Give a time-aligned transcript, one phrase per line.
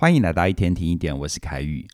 [0.00, 1.86] 欢迎来到一天听一点，我是凯宇。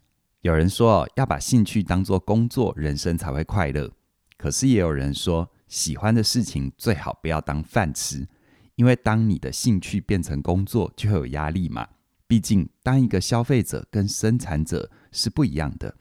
[0.42, 3.90] 有人说要把兴趣当作工作，人生才会快乐。
[4.38, 8.28] 可是也有人说，喜欢的事情最好不要当饭吃，
[8.76, 11.84] 因为当你的兴趣变成工作，就会有压力嘛。
[12.28, 15.92] 毕竟当一个消费者跟生产者是不一样的。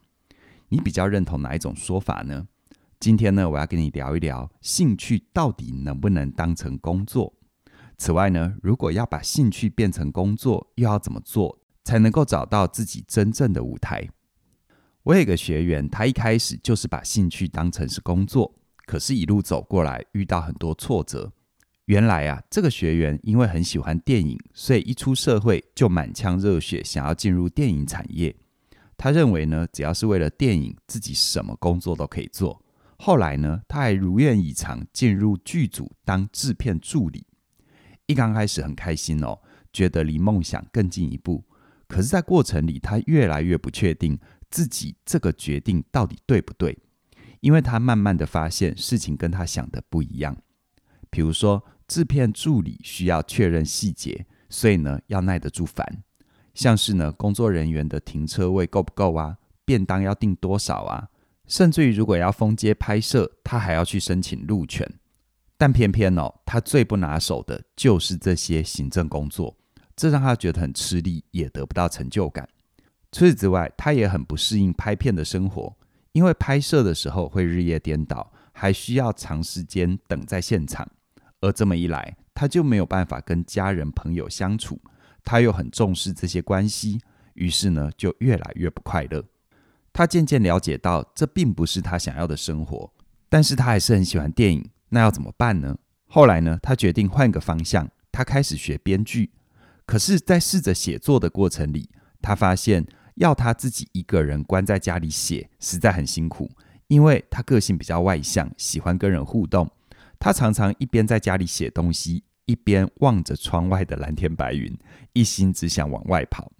[0.70, 2.48] 你比较认同哪一种说法呢？
[3.00, 7.34] 今天呢，我要跟你聊一聊兴趣到底能不能当成工作。
[7.98, 11.58] 此外呢，如果要把兴趣变成工作，又要怎么做？
[11.86, 14.06] 才能够找到自己真正的舞台。
[15.04, 18.54] 我有一个学员，他一开始就是把兴趣当成是工作，
[18.86, 21.32] 可是，一路走过来遇到很多挫折。
[21.86, 28.36] 原来啊，这个学员因为很喜欢电影，所以一出社会就满腔热血，想要进入电影产业。
[28.98, 32.60] 他认为呢，只要是为了电影，自己什么工作都可以做。
[32.98, 37.28] 后来呢，他还如愿以偿进入剧组当制片助理。
[38.08, 39.38] 一刚开始很开心哦，
[39.72, 41.44] 觉得离梦想更进一步。
[41.88, 44.18] 可是，在过程里，他越来越不确定
[44.50, 46.78] 自己这个决定到底对不对，
[47.42, 50.36] 因为他慢慢的发现事情跟他想的不一样。
[51.10, 56.04] 比如说，制片助理需要确认细节，所以呢，要耐得住烦。
[56.54, 59.38] 像是呢，工作人员的停车位够不够啊？
[59.64, 61.10] 便当要订多少啊？
[61.48, 65.00] 甚至于，如果要封街拍摄，他还要去申请路权。
[65.58, 69.56] 但偏偏哦，他最不拿手的就是这些行政工作。
[69.96, 72.48] 这让他觉得很吃力，也得不到成就感。
[73.12, 75.76] 除此之外，他也很不适应拍片的生活，
[76.12, 80.86] 因为拍摄的时候会日夜颠倒，还需要长时间等在现场。
[81.40, 84.80] 而这么一来，他就没有办法跟家人朋友相处。
[85.24, 87.00] 他又很重视这些关系，
[87.34, 89.24] 于是呢，就越来越不快乐。
[89.94, 92.92] 他渐渐了解到，这并不是他想要的生活，
[93.30, 94.70] 但是他还是很喜欢电影。
[94.90, 95.78] 那要怎么办呢？
[96.08, 99.32] 后来呢，他决定换个方向，他开始学编剧。
[99.86, 101.90] 可是，在试着写作的过程里，
[102.22, 106.50] 他发现要他自己一个人关在家里写，实在很辛苦。
[106.88, 109.70] 因为他个性比较外向，喜欢跟人互动。
[110.20, 114.78] 他常常一边在家里写东西，一边望着窗外的蓝天白云，
[115.14, 116.52] 一心只想往外跑。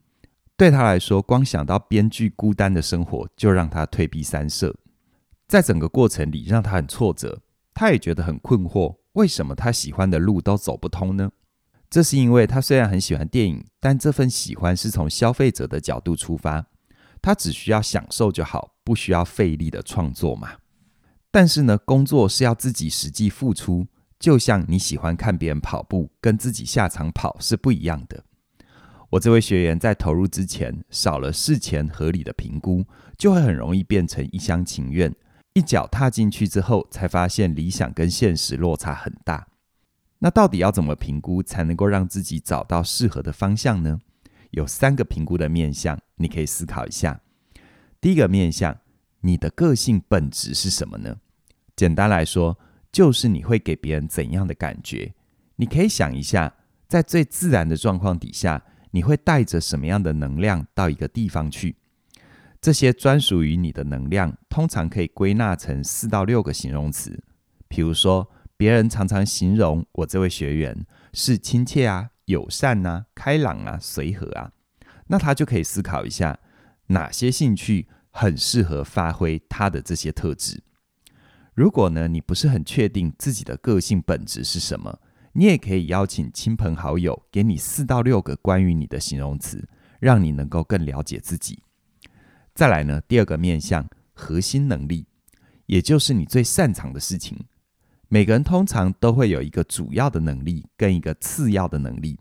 [0.58, 4.76] 对他来说，光想到编剧孤单的生活，就让他退避三舍。
[5.48, 7.42] 在整个过程里，让他很挫折。
[7.74, 11.32] 他也觉得很困惑，为什么他喜欢的路都走不通呢？
[11.96, 16.66] 这是因为他虽然很喜欢电影，但这份喜欢是从消费者的角度出发，
[17.22, 20.56] 他只需要享受就好，不需要费力的创作嘛。
[21.32, 23.88] 但是呢，工作是要自己实际付出，
[24.20, 28.22] 就像你喜欢看别人跑步，跟自己下场跑是不一样的。
[29.12, 32.84] 我这位学员在投入之前少了事前合理的评估，
[33.18, 35.16] 就会很容易变成一厢情愿，
[35.54, 39.48] 一脚踏进去之后，才发现理想跟现实落差很大。
[40.26, 44.02] 那到底要怎么评估才能够让自己找到适合的方向呢？
[44.50, 47.22] 有三个评估的面向，你可以思考一下。
[48.02, 48.76] 第一个面向，
[49.22, 51.18] 你的个性本质是什么呢？
[51.76, 52.58] 简单来说，
[52.92, 55.14] 就是你会给别人怎样的感觉？
[55.58, 56.56] 你可以想一下，
[56.88, 61.76] 在最自然的状况底下，你会带着什么样的能量到一个地方去？
[62.60, 67.24] 这些专属于你的能量，通常可以归纳成四到六个形容词，
[67.68, 68.28] 比如说。
[68.58, 74.52] 别人常常形容我这位学员是亲切啊、友善啊、开朗啊、随和啊，
[75.08, 76.40] 那他就可以思考一下，
[76.88, 80.64] 哪些兴趣很适合发挥他的这些特质。
[81.54, 85.00] 如果呢，你不是很确定自己的个性本质是什么，
[85.34, 89.68] 你也可以邀请亲朋好友给你四到六个关于你的形容词，
[90.00, 91.60] 让你能够更了解自己。
[92.54, 95.08] 再来呢，第二个面向，核心能力，
[95.66, 97.46] 也就是你最擅长的事情。
[98.08, 102.18] 每个人通常都会有一个主要的能力跟一个次要的能力，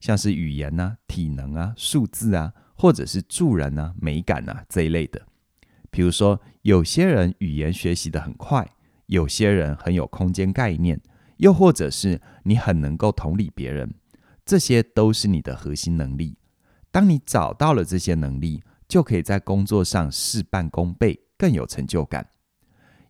[0.00, 5.20] 像是语言啊、体能啊、数字啊，或者是助人啊、美感啊这一类的。
[5.90, 8.68] 比如说，有些人语言学习的很快，
[9.06, 11.00] 有些人很有空间概念，
[11.38, 13.94] 又或者是你很能够同理别人，
[14.44, 16.36] 这些都是你的核心能力。
[16.90, 22.28] 当你找到了这些能力，就可以在工作上事半功倍，更有成就感。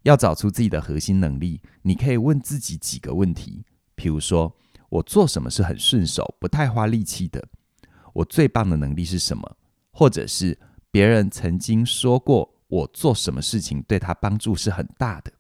[0.06, 3.64] 要找出自己的核心能力，你可以问自己几个问题，
[3.97, 4.56] 譬如说，
[4.88, 7.44] 我做什么是很顺手，不太花力气的？
[8.12, 9.56] 我最棒的能力是什么？
[9.91, 10.56] 或者是
[10.93, 15.32] 别人曾经说过我做什么事情对他帮助是很大的？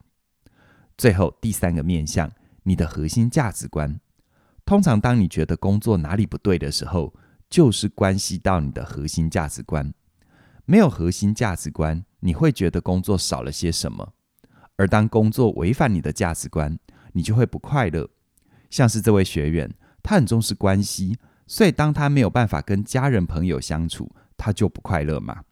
[0.98, 2.28] 最后第三个面向，
[2.64, 4.00] 你的核心价值观。
[4.64, 7.14] 通常当你觉得工作哪里不对的时候，
[7.48, 9.94] 就是关系到你的核心价值观。
[10.64, 14.14] 没有核心价值观，你会觉得工作少了些什么？
[14.76, 16.78] 而当工作违反你的价值观，
[17.12, 18.08] 你就会不快乐。
[18.70, 25.42] 像是这位学员，他很重视关系，所以当他没有办法跟家人朋友相处，他就不快乐嘛。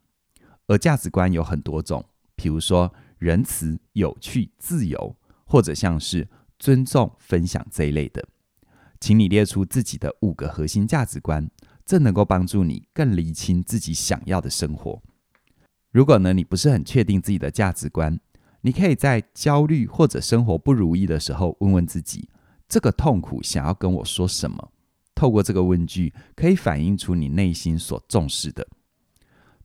[0.67, 2.03] 而价值观有很多种，
[2.35, 6.27] 比如说仁慈、有趣、自由，或者像是
[6.59, 8.27] 尊重、分享这一类的。
[8.99, 11.49] 请你列出自己的五个核心价值观，
[11.85, 15.01] 这能够帮助你更厘清自己想要的生活。
[15.91, 18.19] 如果呢，你不是很确定自己的价值观，
[18.65, 22.27] 你可以在焦虑或者生活不如意的时候，问问自己：
[22.67, 24.71] 这个痛苦想要跟我说什么？
[25.13, 28.67] 透过这个问句，可以反映出你内心所重视的。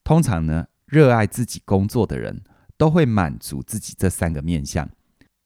[0.04, 2.42] 通常呢，热爱自己工作的人
[2.76, 4.90] 都会满足自己这三个面向。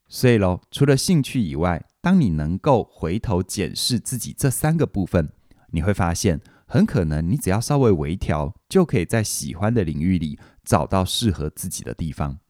[0.09, 5.31] 所以喽，除了兴趣以外，当你能够回头检视自己这三个部分，
[5.71, 12.41] 你会发现，很可能你只要稍微微调，就可以在喜欢的领域里找到适合自己的地方。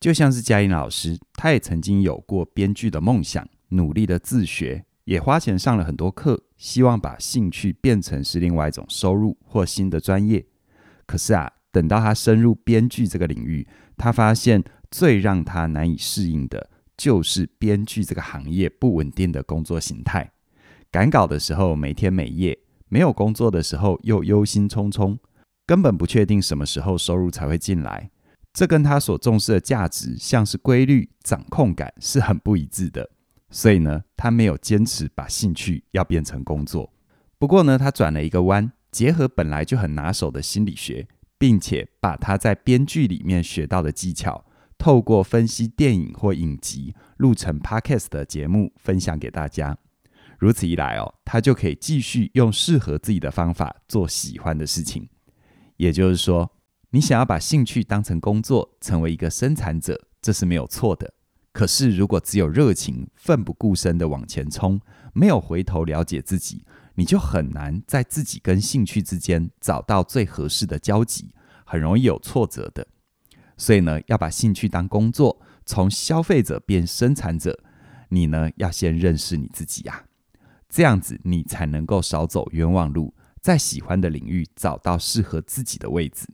[0.00, 10.46] 就像是嘉玲老师，她也曾经有过编剧的梦想，努力的自学，也花钱上了很多课，希望把兴趣变成是另外一种收入或新的专业。
[11.04, 13.68] 可是啊，等到她深入编剧这个领域，
[13.98, 16.70] 她发现最让她难以适应的。
[16.96, 20.32] 就是编剧这个行业不稳定的工作形态，
[20.90, 22.58] 赶稿的时候每天每夜，
[22.88, 25.16] 没有工作的时候又忧心忡忡，
[25.66, 28.10] 根本不确定什么时候收入才会进来。
[28.52, 33.10] 这跟他所重视的价值，像是规律、掌控感，是很不一致的。
[33.50, 36.92] 所以呢，他没有坚持把兴趣要变成工作。
[37.38, 41.08] 不过呢，他转了一个弯，结合本来就很拿手的心理学，
[41.38, 44.44] 并且把他在编剧里面学到的技巧。
[44.78, 49.76] 透过分析电影或影集录成 Podcast 的节目分享给大家，
[50.38, 55.06] 如此一来哦，他就可以继续用适合自己的方法做喜欢的事情。
[55.76, 56.50] 也就是说，
[56.92, 61.14] 你想要把兴趣当成工作，成为一个生产者，这是没有错的。
[61.52, 64.80] 可是，如果只有热情，奋不顾身的往前冲，
[65.12, 66.64] 没有回头了解自己，
[66.96, 71.32] 你就很难在自己跟兴趣之间找到最合适的交集，
[71.64, 72.84] 很容易有挫折的。
[73.56, 77.56] 所以呢，要把兴趣当工作，从消费者变生产者，
[78.08, 80.06] 你呢要先认识你自己呀，
[80.68, 86.26] 这样子你才能够少走冤枉路，在喜欢的领域找到适合自己的位置。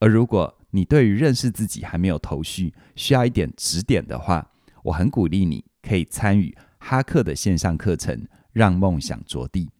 [0.00, 4.50] 而如果你对于认识自己还没有头绪，需要一点指点的话，
[4.84, 9.70] 我很鼓励你可以参与哈克的线上课程，让梦想着地。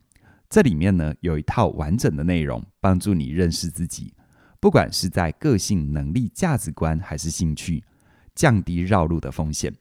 [0.50, 4.14] 这里面呢有一套完整的内容，帮助你认识自己。
[4.60, 7.84] 不管是在个性、能力、价值观，还是兴趣，
[8.34, 9.72] 降低绕路的风险。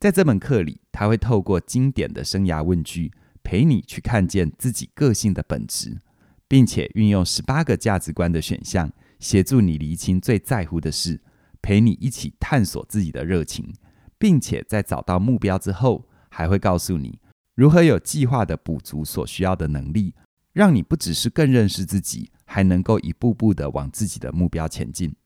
[0.00, 3.12] 在这门课里，他会透过经典的生涯问句，
[3.44, 6.00] 陪你去看见自己个性的本质，
[6.48, 8.90] 并且运用十八个价值观的选项，
[9.22, 11.22] 协助你厘清最在乎的事，
[11.62, 13.72] 陪你一起探索自己的热情，
[14.18, 17.18] 并且在找到目标之后，还会告诉你
[17.54, 20.14] 如何有计划地补足所需要的能力，
[20.52, 22.30] 让你不只是更认识自己。
[22.44, 25.16] 还能够一步步的往自己的目标前进。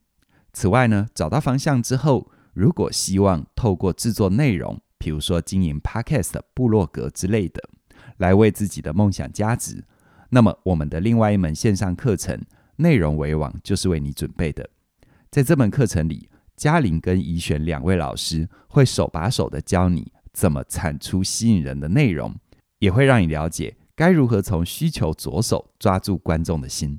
[0.53, 7.69] 此外呢，找到方向之后，如果希望透过制作内容，比如说经营 Podcast、部落格之类的，
[8.19, 9.83] 来为自己的梦想加值，
[10.31, 12.39] 那么我们的另外一门线上课程
[12.77, 14.69] 《内容为王》就是为你准备的。
[15.31, 22.35] 在这门课程里，嘉玲跟怡璇两位老师会手把手的教你怎么产出吸引人的内容，
[22.79, 26.99] 也会让你了解该如何从需求着手抓住观众的心。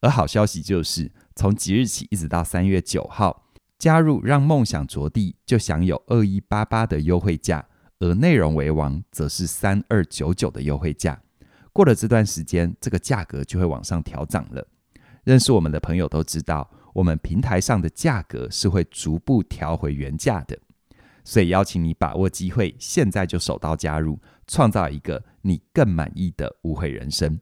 [0.00, 7.66] 而好消息就是，从即日起一直到三月九号，加入让梦想着地就享有二一八八的优惠价，
[7.98, 11.20] 而内容为王则是三二九九的优惠价。
[11.72, 14.66] 过了这段时间，这个价格就会往上调涨了。
[15.24, 20.58] 认识我们的朋友都知道，我们平台上的价格是会逐步调回原价的，
[21.24, 27.38] 所以邀请你把握机会，现在就手刀加入，创造一个你更满意的无悔人生。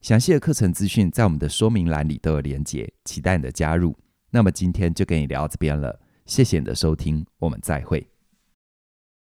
[0.00, 3.96] 详细的课程资讯在我们的说明栏里都有连结，期待你的加入。
[4.30, 8.09] 那么今天就跟你聊到这边了，谢谢你的收听，我们再会。